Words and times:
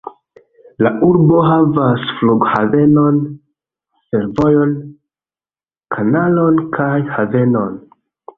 La 0.85 0.91
urbo 1.07 1.41
havas 1.47 2.07
flughavenon, 2.21 3.19
fervojon, 4.15 4.73
kanalon 5.97 6.59
kaj 6.81 6.91
havenon. 7.13 7.79